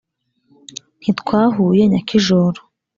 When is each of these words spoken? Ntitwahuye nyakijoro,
Ntitwahuye 0.99 1.81
nyakijoro, 1.91 2.59